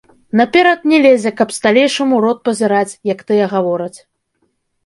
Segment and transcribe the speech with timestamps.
[0.39, 3.95] Наперад не лезе, каб сталейшым у рот пазіраць, як тыя гавораць.